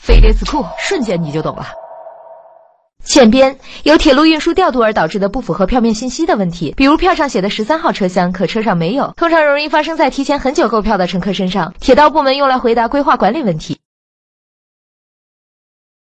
[0.00, 1.66] 飞碟词库瞬间你就懂了。
[3.04, 13.78] 欠编由铁路运输调度而导致的不符合票面信息的问题比如票上写的十三号车厢可车上没有通常容易发生在提前很久购票的乘客身上铁道部门用来回答规划管理问题。